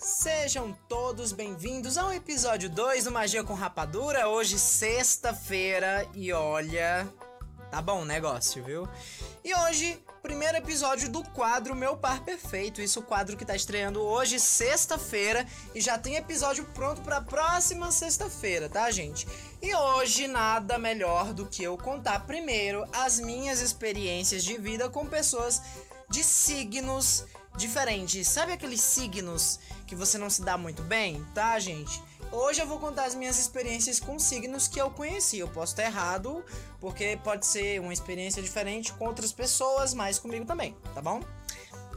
[0.00, 4.28] Sejam todos bem-vindos ao episódio 2 do Magia com Rapadura.
[4.28, 7.06] Hoje, sexta-feira, e olha.
[7.70, 8.88] Tá bom o negócio, viu?
[9.44, 12.80] E hoje, primeiro episódio do quadro Meu Par Perfeito.
[12.80, 17.92] Isso, o quadro que tá estreando hoje, sexta-feira, e já tem episódio pronto pra próxima
[17.92, 19.28] sexta-feira, tá, gente?
[19.60, 25.04] E hoje, nada melhor do que eu contar primeiro as minhas experiências de vida com
[25.04, 25.60] pessoas
[26.08, 27.26] de signos
[27.60, 28.26] diferentes.
[28.26, 32.02] Sabe aqueles signos que você não se dá muito bem, tá, gente?
[32.32, 35.38] Hoje eu vou contar as minhas experiências com signos que eu conheci.
[35.38, 36.44] Eu posso estar errado,
[36.80, 41.20] porque pode ser uma experiência diferente com outras pessoas, mas comigo também, tá bom?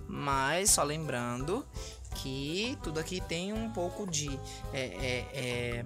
[0.07, 1.65] Mas só lembrando
[2.15, 4.39] que tudo aqui tem um pouco de
[4.73, 5.85] é, é, é,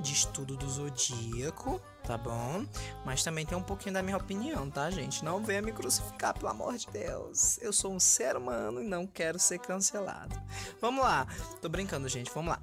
[0.00, 2.64] de estudo do zodíaco, tá bom?
[3.04, 5.24] Mas também tem um pouquinho da minha opinião, tá, gente?
[5.24, 7.58] Não venha me crucificar, pelo amor de Deus.
[7.60, 10.40] Eu sou um ser humano e não quero ser cancelado.
[10.80, 11.26] Vamos lá.
[11.60, 12.30] Tô brincando, gente.
[12.32, 12.60] Vamos lá.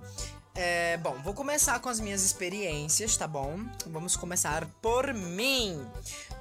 [0.56, 3.60] É, bom, vou começar com as minhas experiências, tá bom?
[3.88, 5.84] Vamos começar por mim.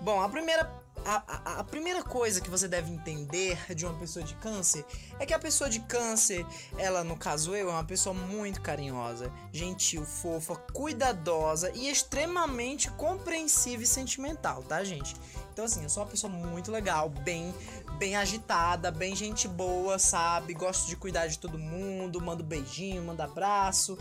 [0.03, 4.35] Bom, a primeira a, a, primeira coisa que você deve entender de uma pessoa de
[4.37, 4.85] câncer
[5.19, 6.47] é que a pessoa de câncer,
[6.79, 13.83] ela, no caso eu, é uma pessoa muito carinhosa, gentil, fofa, cuidadosa e extremamente compreensiva
[13.83, 15.15] e sentimental, tá, gente?
[15.53, 17.55] Então, assim, eu sou uma pessoa muito legal, bem,
[17.99, 20.55] bem agitada, bem gente boa, sabe?
[20.55, 23.99] Gosto de cuidar de todo mundo, mando beijinho, mando abraço.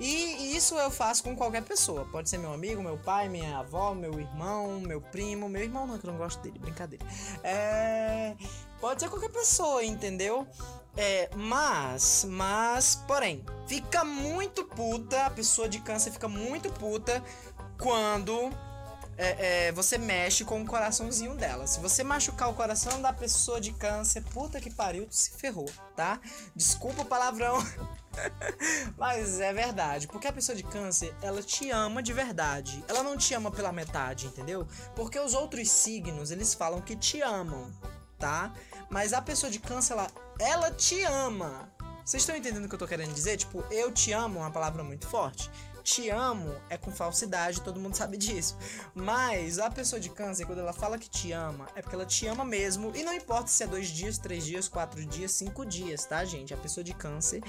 [0.00, 2.04] E isso eu faço com qualquer pessoa.
[2.06, 5.48] Pode ser meu amigo, meu pai, minha avó, meu irmão, meu primo.
[5.48, 7.04] Meu irmão não, que eu não gosto dele, brincadeira.
[7.42, 8.36] É.
[8.80, 10.46] Pode ser qualquer pessoa, entendeu?
[10.96, 17.22] É, mas, mas, porém, fica muito puta, a pessoa de câncer fica muito puta
[17.80, 18.50] quando
[19.18, 21.66] é, é, você mexe com o coraçãozinho dela.
[21.66, 25.68] Se você machucar o coração da pessoa de câncer, puta que pariu, tu se ferrou,
[25.96, 26.20] tá?
[26.54, 27.58] Desculpa o palavrão.
[28.96, 32.82] Mas é verdade, porque a pessoa de câncer, ela te ama de verdade.
[32.86, 34.66] Ela não te ama pela metade, entendeu?
[34.94, 37.72] Porque os outros signos, eles falam que te amam,
[38.18, 38.54] tá?
[38.88, 40.06] Mas a pessoa de câncer, ela,
[40.38, 41.72] ela te ama.
[42.04, 43.36] Vocês estão entendendo o que eu tô querendo dizer?
[43.36, 45.50] Tipo, eu te amo é uma palavra muito forte
[45.88, 48.58] te amo é com falsidade, todo mundo sabe disso.
[48.94, 52.26] Mas a pessoa de câncer, quando ela fala que te ama, é porque ela te
[52.26, 52.92] ama mesmo.
[52.94, 56.52] E não importa se é dois dias, três dias, quatro dias, cinco dias, tá, gente?
[56.52, 57.42] A pessoa de câncer,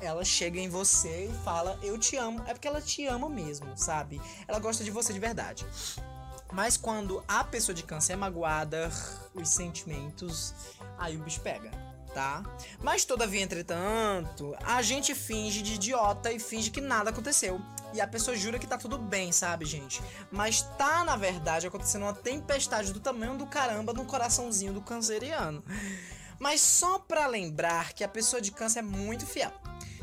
[0.00, 2.42] ela chega em você e fala eu te amo.
[2.46, 4.22] É porque ela te ama mesmo, sabe?
[4.48, 5.66] Ela gosta de você de verdade.
[6.52, 8.90] Mas quando a pessoa de câncer é magoada,
[9.34, 10.54] os sentimentos,
[10.96, 11.85] aí o bicho pega
[12.16, 12.42] tá?
[12.80, 17.60] Mas todavia, entretanto, a gente finge de idiota e finge que nada aconteceu.
[17.92, 20.02] E a pessoa jura que tá tudo bem, sabe, gente?
[20.32, 25.62] Mas tá, na verdade, acontecendo uma tempestade do tamanho do caramba no coraçãozinho do canceriano.
[26.38, 29.52] Mas só pra lembrar que a pessoa de câncer é muito fiel.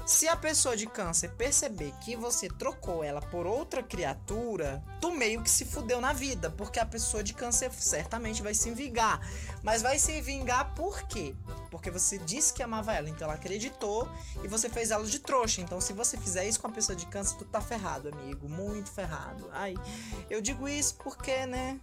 [0.06, 5.42] Se a pessoa de câncer perceber que você trocou ela por outra criatura, tu meio
[5.42, 9.22] que se fudeu na vida, porque a pessoa de câncer certamente vai se vingar.
[9.64, 11.34] Mas vai se vingar por quê?
[11.72, 14.10] Porque você disse que amava ela, então ela acreditou
[14.44, 15.62] e você fez ela de trouxa.
[15.62, 18.92] Então, se você fizer isso com a pessoa de câncer, tu tá ferrado, amigo, muito
[18.92, 19.50] ferrado.
[19.54, 19.76] Ai,
[20.30, 21.80] eu digo isso porque, né?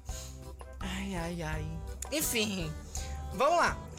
[0.78, 1.80] Ai, ai, ai.
[2.12, 2.70] Enfim,
[3.32, 3.89] vamos lá.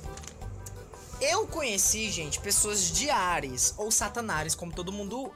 [1.21, 5.31] Eu conheci, gente, pessoas de Ares, ou Satanares, como todo mundo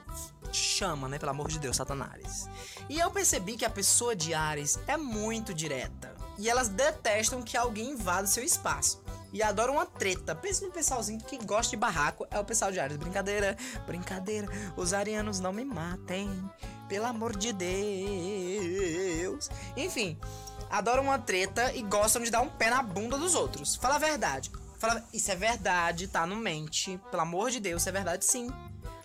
[0.51, 1.19] chama, né?
[1.19, 2.49] Pelo amor de Deus, Satanares.
[2.89, 6.15] E eu percebi que a pessoa de Ares é muito direta.
[6.39, 9.03] E elas detestam que alguém invada seu espaço.
[9.31, 10.33] E adoram uma treta.
[10.33, 12.25] Pensa no pessoalzinho que gosta de barraco.
[12.31, 12.97] É o pessoal de Ares.
[12.97, 14.47] Brincadeira, brincadeira.
[14.75, 16.27] Os arianos não me matem.
[16.89, 19.51] Pelo amor de Deus.
[19.77, 20.19] Enfim,
[20.67, 23.75] adoram uma treta e gostam de dar um pé na bunda dos outros.
[23.75, 24.51] Fala a verdade.
[24.77, 26.25] Fala, isso é verdade, tá?
[26.25, 26.99] Não mente.
[27.09, 28.49] Pelo amor de Deus, isso é verdade sim.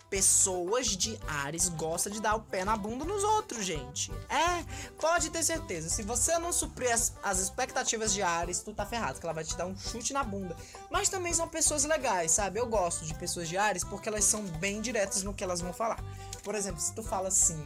[0.09, 4.11] Pessoas de Ares gostam de dar o pé na bunda nos outros, gente.
[4.29, 4.65] É,
[5.01, 5.89] pode ter certeza.
[5.89, 9.45] Se você não suprir as, as expectativas de Ares, tu tá ferrado, que ela vai
[9.45, 10.57] te dar um chute na bunda.
[10.91, 12.59] Mas também são pessoas legais, sabe?
[12.59, 15.73] Eu gosto de pessoas de Ares porque elas são bem diretas no que elas vão
[15.73, 16.03] falar.
[16.43, 17.65] Por exemplo, se tu fala assim,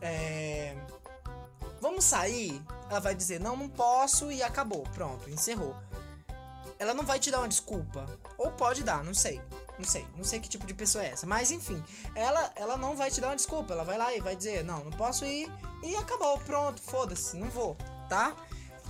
[0.00, 0.76] é.
[1.80, 2.60] Vamos sair?
[2.90, 4.82] Ela vai dizer, não, não posso e acabou.
[4.94, 5.76] Pronto, encerrou
[6.78, 8.06] ela não vai te dar uma desculpa.
[8.36, 9.40] Ou pode dar, não sei.
[9.78, 11.26] Não sei, não sei que tipo de pessoa é essa.
[11.26, 11.82] Mas enfim,
[12.14, 13.72] ela, ela não vai te dar uma desculpa.
[13.72, 15.50] Ela vai lá e vai dizer: Não, não posso ir.
[15.82, 17.76] E acabou, pronto, foda-se, não vou,
[18.08, 18.34] tá?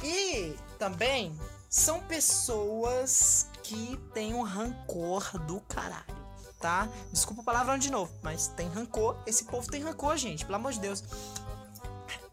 [0.03, 1.39] E também
[1.69, 6.17] são pessoas que têm um rancor do caralho,
[6.59, 6.89] tá?
[7.13, 9.17] Desculpa a palavra de novo, mas tem rancor.
[9.27, 11.05] Esse povo tem rancor, gente, pelo amor de Deus.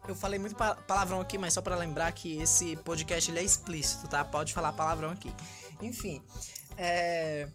[0.08, 4.06] Eu falei muito palavrão aqui, mas só para lembrar que esse podcast ele é explícito,
[4.08, 4.24] tá?
[4.24, 5.32] Pode falar palavrão aqui.
[5.82, 6.22] Enfim,
[6.76, 7.48] é...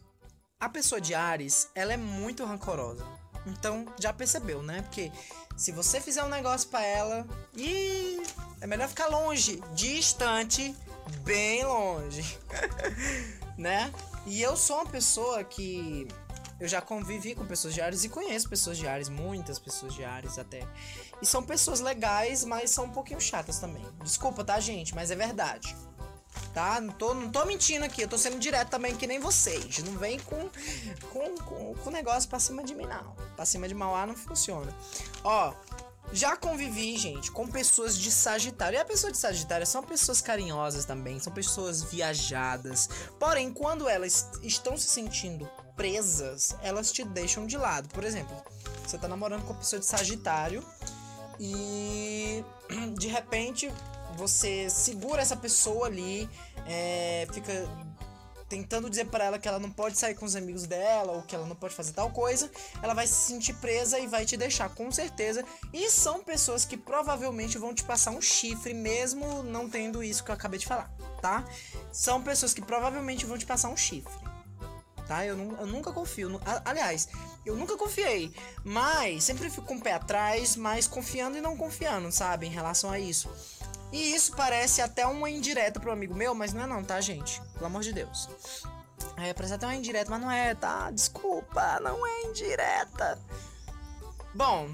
[0.60, 3.06] a pessoa de Ares, ela é muito rancorosa.
[3.46, 4.82] Então, já percebeu, né?
[4.82, 5.12] Porque
[5.56, 7.26] se você fizer um negócio para ela,
[7.56, 8.22] e
[8.60, 10.76] é melhor ficar longe, distante,
[11.24, 12.38] bem longe,
[13.58, 13.92] né?
[14.26, 16.08] E eu sou uma pessoa que
[16.62, 20.04] eu já convivi com pessoas de Ares e conheço pessoas de Ares, muitas pessoas de
[20.04, 20.62] Ares até.
[21.20, 23.84] E são pessoas legais, mas são um pouquinho chatas também.
[24.04, 24.94] Desculpa, tá, gente?
[24.94, 25.76] Mas é verdade.
[26.54, 26.80] Tá?
[26.80, 29.80] Não tô, não tô mentindo aqui, eu tô sendo direto também que nem vocês.
[29.80, 30.50] Não vem com,
[31.12, 33.16] com, com, com negócio pra cima de mim, não.
[33.36, 34.72] Pra cima de Mauá não funciona.
[35.24, 35.56] Ó,
[36.14, 38.78] já convivi, gente, com pessoas de Sagitário.
[38.78, 42.90] E a pessoa de Sagitário são pessoas carinhosas também, são pessoas viajadas.
[43.20, 47.90] Porém, quando elas estão se sentindo presas, elas te deixam de lado.
[47.90, 48.36] Por exemplo,
[48.86, 50.64] você tá namorando com uma pessoa de Sagitário
[51.40, 52.44] e
[52.98, 53.72] de repente
[54.16, 56.30] você segura essa pessoa ali,
[56.68, 57.52] é, fica
[58.52, 61.34] tentando dizer para ela que ela não pode sair com os amigos dela ou que
[61.34, 62.52] ela não pode fazer tal coisa,
[62.84, 65.46] ela vai se sentir presa e vai te deixar com certeza.
[65.72, 70.32] E são pessoas que provavelmente vão te passar um chifre mesmo não tendo isso que
[70.32, 71.46] eu acabei de falar, tá?
[71.94, 74.12] São pessoas que provavelmente vão te passar um chifre.
[75.08, 75.26] Tá?
[75.26, 76.40] Eu, eu nunca confio.
[76.66, 77.08] Aliás,
[77.46, 78.34] eu nunca confiei.
[78.66, 82.48] Mas sempre fico com o pé atrás, mas confiando e não confiando, sabe?
[82.48, 83.30] Em relação a isso.
[83.92, 87.42] E isso parece até uma indireta pro amigo meu, mas não é não, tá, gente?
[87.54, 88.30] Pelo amor de Deus.
[89.18, 90.90] É, parece até uma indireta, mas não é, tá?
[90.92, 93.20] Desculpa, não é indireta.
[94.34, 94.70] Bom,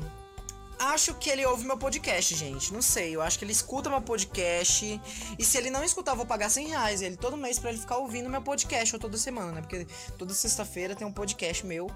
[0.80, 2.72] acho que ele ouve meu podcast, gente.
[2.72, 5.02] Não sei, eu acho que ele escuta meu podcast.
[5.38, 7.80] E se ele não escutar, eu vou pagar 100 reais ele todo mês para ele
[7.80, 9.62] ficar ouvindo meu podcast, ou toda semana, né?
[9.62, 9.88] Porque
[10.18, 11.90] toda sexta-feira tem um podcast meu.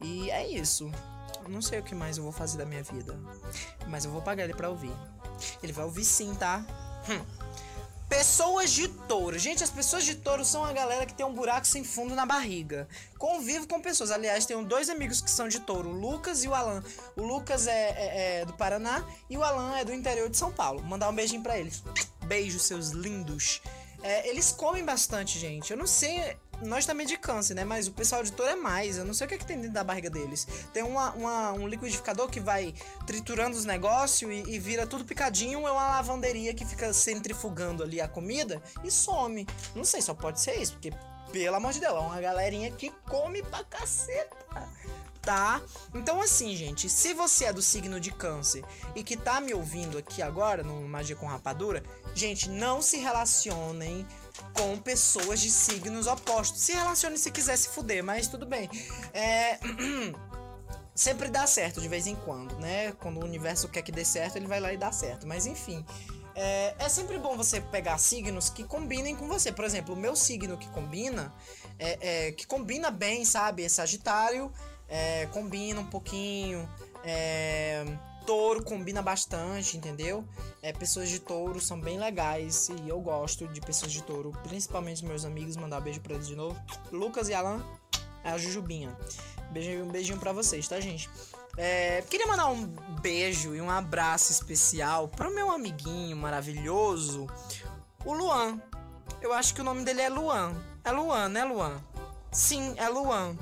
[0.00, 0.90] E é isso.
[1.48, 3.18] Não sei o que mais eu vou fazer da minha vida.
[3.88, 4.92] Mas eu vou pagar ele pra ouvir.
[5.62, 6.64] Ele vai ouvir sim, tá?
[7.08, 7.48] Hum.
[8.08, 9.38] Pessoas de touro.
[9.38, 12.24] Gente, as pessoas de touro são a galera que tem um buraco sem fundo na
[12.24, 12.88] barriga.
[13.18, 14.10] Convivo com pessoas.
[14.10, 16.82] Aliás, tenho dois amigos que são de touro, o Lucas e o Alan.
[17.16, 20.50] O Lucas é, é, é do Paraná e o Alan é do interior de São
[20.50, 20.80] Paulo.
[20.80, 21.82] Vou mandar um beijinho para eles.
[22.24, 23.60] Beijo, seus lindos.
[24.02, 25.70] É, eles comem bastante, gente.
[25.70, 27.64] Eu não sei nós também de câncer, né?
[27.64, 28.98] Mas o pessoal de touro é mais.
[28.98, 30.46] Eu não sei o que, é que tem dentro da barriga deles.
[30.72, 32.74] Tem uma, uma um liquidificador que vai
[33.06, 35.66] triturando os negócios e, e, vira tudo picadinho.
[35.66, 39.46] É uma lavanderia que fica centrifugando ali a comida e some.
[39.74, 40.92] Não sei, só pode ser isso, porque,
[41.32, 44.36] pelo amor de Deus, é uma galerinha que come pra caceta
[45.28, 45.60] tá?
[45.94, 48.64] Então, assim, gente, se você é do signo de Câncer
[48.94, 51.82] e que tá me ouvindo aqui agora no Magia com Rapadura,
[52.14, 54.06] gente, não se relacionem
[54.54, 56.60] com pessoas de signos opostos.
[56.60, 58.68] Se relacione se quiser se fuder, mas tudo bem.
[59.12, 59.58] É.
[60.94, 62.90] Sempre dá certo de vez em quando, né?
[62.92, 65.28] Quando o universo quer que dê certo, ele vai lá e dá certo.
[65.28, 65.84] Mas enfim.
[66.34, 69.52] É, é sempre bom você pegar signos que combinem com você.
[69.52, 71.32] Por exemplo, o meu signo que combina,
[71.78, 73.64] é, é que combina bem, sabe?
[73.64, 74.52] É Sagitário,
[74.88, 76.68] é, combina um pouquinho.
[78.28, 80.22] Touro combina bastante, entendeu?
[80.60, 85.02] É, pessoas de touro são bem legais e eu gosto de pessoas de touro, principalmente
[85.02, 85.56] meus amigos.
[85.56, 86.54] Mandar um beijo pra eles de novo.
[86.92, 87.64] Lucas e Alan,
[88.22, 88.94] é a Jujubinha.
[89.50, 91.08] Beijo, um beijinho pra vocês, tá, gente?
[91.56, 92.66] É, queria mandar um
[93.00, 97.26] beijo e um abraço especial pro meu amiguinho maravilhoso,
[98.04, 98.60] o Luan.
[99.22, 100.54] Eu acho que o nome dele é Luan.
[100.84, 101.82] É Luan, né, Luan?
[102.30, 103.38] Sim, é Luan.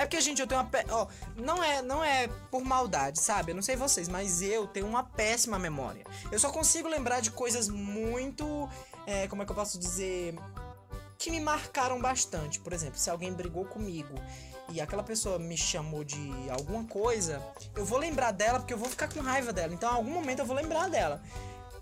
[0.00, 0.66] É porque, gente, eu tenho uma.
[0.66, 0.78] Pe...
[0.88, 1.06] Ó,
[1.36, 3.52] não é, não é por maldade, sabe?
[3.52, 6.06] Eu não sei vocês, mas eu tenho uma péssima memória.
[6.32, 8.66] Eu só consigo lembrar de coisas muito.
[9.06, 10.34] É, como é que eu posso dizer?
[11.18, 12.58] Que me marcaram bastante.
[12.60, 14.14] Por exemplo, se alguém brigou comigo
[14.70, 17.42] e aquela pessoa me chamou de alguma coisa,
[17.76, 19.74] eu vou lembrar dela porque eu vou ficar com raiva dela.
[19.74, 21.22] Então, em algum momento eu vou lembrar dela.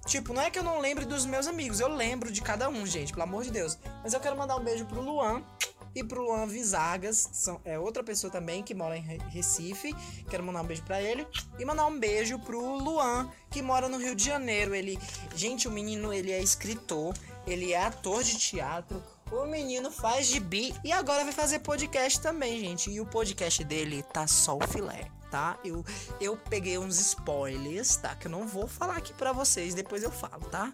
[0.07, 2.85] Tipo, não é que eu não lembre dos meus amigos, eu lembro de cada um,
[2.85, 3.79] gente, pelo amor de Deus.
[4.03, 5.45] Mas eu quero mandar um beijo pro Luan,
[5.99, 9.01] e pro Luan Vizagas, são, é outra pessoa também que mora em
[9.31, 9.95] Recife.
[10.31, 11.27] Quero mandar um beijo para ele.
[11.59, 14.75] E mandar um beijo pro Luan, que mora no Rio de Janeiro.
[14.75, 14.99] Ele.
[15.35, 17.15] Gente, o menino ele é escritor,
[17.47, 19.03] ele é ator de teatro.
[19.33, 22.91] O menino faz gibi e agora vai fazer podcast também, gente.
[22.91, 25.59] E o podcast dele tá só o filé tá?
[25.65, 25.85] Eu,
[26.21, 28.15] eu peguei uns spoilers, tá?
[28.15, 30.73] Que eu não vou falar aqui para vocês, depois eu falo, tá?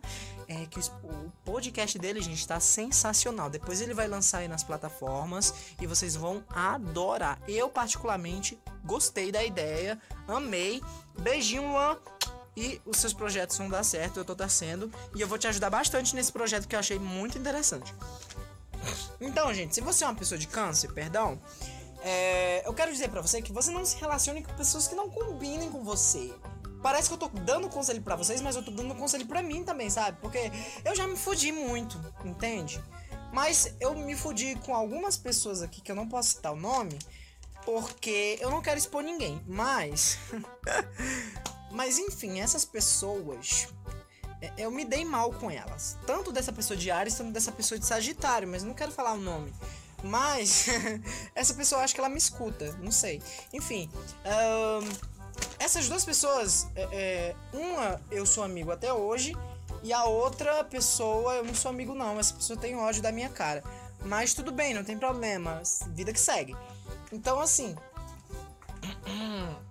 [0.48, 3.48] É que o podcast dele, gente, tá sensacional.
[3.48, 7.38] Depois ele vai lançar aí nas plataformas e vocês vão adorar.
[7.48, 10.82] Eu, particularmente, gostei da ideia, amei.
[11.18, 11.98] Beijinho, Luan.
[12.56, 14.92] E os seus projetos vão dar certo, eu tô torcendo.
[15.14, 17.92] E eu vou te ajudar bastante nesse projeto que eu achei muito interessante.
[19.20, 21.40] Então, gente, se você é uma pessoa de câncer, perdão,
[22.04, 25.08] é, eu quero dizer para você que você não se relacione com pessoas que não
[25.08, 26.34] combinem com você.
[26.82, 29.64] Parece que eu tô dando conselho para vocês, mas eu tô dando conselho para mim
[29.64, 30.18] também, sabe?
[30.20, 30.52] Porque
[30.84, 32.78] eu já me fudi muito, entende?
[33.32, 36.98] Mas eu me fudi com algumas pessoas aqui que eu não posso citar o nome,
[37.64, 39.42] porque eu não quero expor ninguém.
[39.46, 40.18] Mas.
[41.72, 43.68] mas enfim, essas pessoas.
[44.42, 45.96] é, Eu me dei mal com elas.
[46.06, 49.18] Tanto dessa pessoa de Ares, tanto dessa pessoa de Sagitário, mas não quero falar o
[49.18, 49.50] nome.
[50.04, 50.66] Mas
[51.34, 53.22] essa pessoa acho que ela me escuta, não sei.
[53.52, 53.90] Enfim,
[54.24, 54.86] ahn,
[55.58, 59.34] essas duas pessoas, é, é, uma eu sou amigo até hoje,
[59.82, 62.20] e a outra pessoa eu não sou amigo não.
[62.20, 63.64] Essa pessoa tem ódio da minha cara.
[64.04, 65.62] Mas tudo bem, não tem problema.
[65.88, 66.54] Vida que segue.
[67.10, 67.74] Então assim.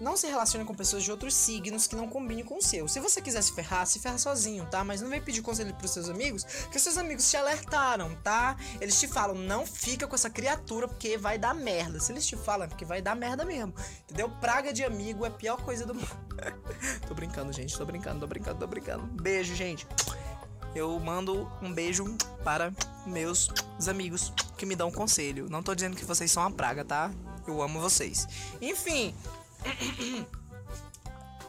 [0.00, 2.86] Não se relacione com pessoas de outros signos que não combinem com o seu.
[2.86, 4.84] Se você quiser se ferrar, se ferra sozinho, tá?
[4.84, 8.56] Mas não vem pedir conselho pros seus amigos, porque seus amigos te alertaram, tá?
[8.80, 11.98] Eles te falam, não fica com essa criatura porque vai dar merda.
[11.98, 13.74] Se eles te falam, é porque vai dar merda mesmo.
[14.04, 14.30] Entendeu?
[14.40, 16.08] Praga de amigo é a pior coisa do mundo.
[17.06, 17.76] tô brincando, gente.
[17.76, 19.04] Tô brincando, tô brincando, tô brincando.
[19.20, 19.86] Beijo, gente.
[20.74, 22.04] Eu mando um beijo
[22.44, 22.72] para
[23.06, 23.50] meus
[23.88, 25.48] amigos que me dão conselho.
[25.48, 27.10] Não tô dizendo que vocês são uma praga, tá?
[27.46, 28.28] Eu amo vocês.
[28.60, 29.14] Enfim.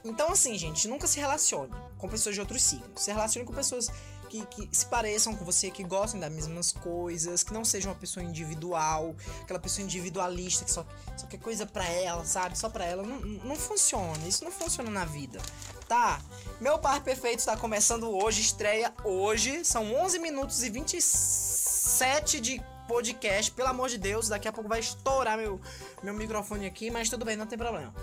[0.03, 3.01] Então, assim, gente, nunca se relacione com pessoas de outros signos.
[3.01, 3.91] Se relacione com pessoas
[4.29, 7.95] que, que se pareçam com você, que gostem das mesmas coisas, que não seja uma
[7.95, 10.85] pessoa individual, aquela pessoa individualista que só,
[11.17, 12.57] só quer coisa pra ela, sabe?
[12.57, 13.03] Só pra ela.
[13.03, 14.25] Não, não funciona.
[14.27, 15.41] Isso não funciona na vida,
[15.87, 16.21] tá?
[16.61, 19.65] Meu par perfeito está começando hoje, estreia hoje.
[19.65, 23.51] São 11 minutos e 27 de podcast.
[23.51, 25.61] Pelo amor de Deus, daqui a pouco vai estourar meu,
[26.01, 27.93] meu microfone aqui, mas tudo bem, não tem problema.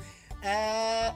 [0.41, 1.13] É...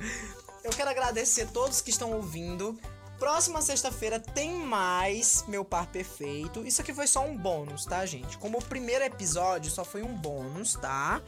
[0.62, 2.78] Eu quero agradecer a todos que estão ouvindo.
[3.18, 6.64] Próxima sexta-feira tem mais meu par perfeito.
[6.64, 8.38] Isso aqui foi só um bônus, tá, gente?
[8.38, 11.20] Como o primeiro episódio só foi um bônus, tá?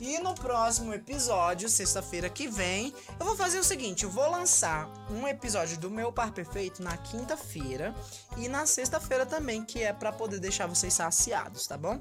[0.00, 4.90] E no próximo episódio, sexta-feira que vem, eu vou fazer o seguinte: eu vou lançar
[5.10, 7.94] um episódio do meu par perfeito na quinta-feira
[8.36, 12.00] e na sexta-feira também, que é pra poder deixar vocês saciados, tá bom?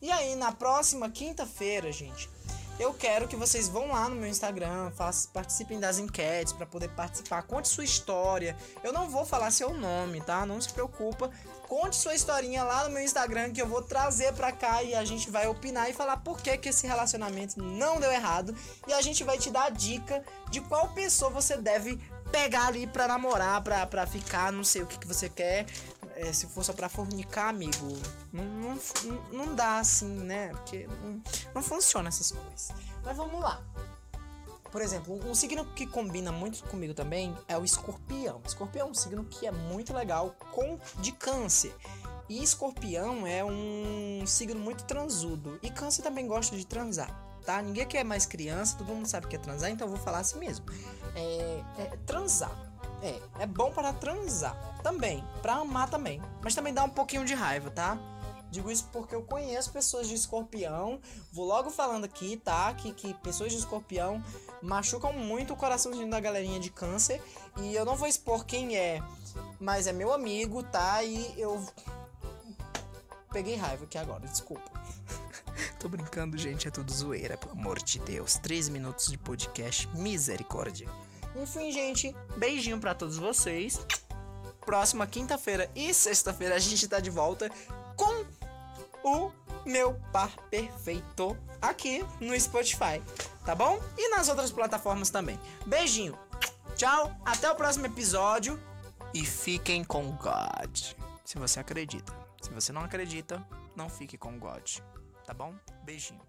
[0.00, 2.28] E aí, na próxima quinta-feira, gente,
[2.78, 6.88] eu quero que vocês vão lá no meu Instagram, façam, participem das enquetes para poder
[6.90, 7.42] participar.
[7.42, 8.56] Conte sua história.
[8.84, 10.46] Eu não vou falar seu nome, tá?
[10.46, 11.30] Não se preocupa.
[11.68, 15.04] Conte sua historinha lá no meu Instagram que eu vou trazer pra cá e a
[15.04, 18.54] gente vai opinar e falar por que, que esse relacionamento não deu errado.
[18.86, 22.86] E a gente vai te dar a dica de qual pessoa você deve pegar ali
[22.86, 25.66] pra namorar, pra, pra ficar, não sei o que, que você quer.
[26.16, 27.96] É, se for só pra fornicar, amigo,
[28.32, 28.78] não, não,
[29.30, 30.48] não dá assim, né?
[30.48, 31.22] Porque não,
[31.54, 32.70] não funciona essas coisas.
[33.04, 33.62] Mas vamos lá.
[34.70, 38.40] Por exemplo, um signo que combina muito comigo também é o escorpião.
[38.44, 41.74] Escorpião é um signo que é muito legal com de câncer.
[42.28, 45.58] E escorpião é um signo muito transudo.
[45.62, 47.10] E câncer também gosta de transar,
[47.44, 47.62] tá?
[47.62, 50.38] Ninguém quer mais criança, todo mundo sabe que é transar, então eu vou falar assim
[50.38, 50.66] mesmo.
[51.14, 52.52] É, é transar.
[53.02, 57.32] É, é bom para transar também, para amar também, mas também dá um pouquinho de
[57.32, 57.96] raiva, tá?
[58.50, 61.00] Digo isso porque eu conheço pessoas de escorpião.
[61.32, 62.72] Vou logo falando aqui, tá?
[62.74, 64.22] Que, que pessoas de escorpião
[64.62, 67.22] machucam muito o coraçãozinho da galerinha de câncer.
[67.60, 69.02] E eu não vou expor quem é,
[69.60, 71.02] mas é meu amigo, tá?
[71.02, 71.62] E eu.
[73.30, 74.70] Peguei raiva aqui agora, desculpa.
[75.78, 78.36] Tô brincando, gente, é tudo zoeira, pelo amor de Deus.
[78.36, 80.88] Três minutos de podcast, misericórdia.
[81.36, 83.78] Enfim, gente, beijinho para todos vocês.
[84.64, 87.50] Próxima quinta-feira e sexta-feira a gente tá de volta
[89.08, 89.32] o
[89.64, 93.02] meu par perfeito aqui no Spotify,
[93.44, 93.80] tá bom?
[93.96, 95.38] E nas outras plataformas também.
[95.66, 96.18] Beijinho.
[96.76, 98.60] Tchau, até o próximo episódio
[99.12, 100.78] e fiquem com God.
[101.24, 102.12] Se você acredita.
[102.40, 104.78] Se você não acredita, não fique com God,
[105.26, 105.54] tá bom?
[105.82, 106.20] Beijinho.